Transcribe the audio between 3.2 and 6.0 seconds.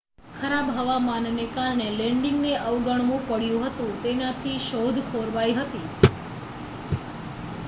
પડ્યું હતું તેનાથી શોધ ખોરવાઈ હતી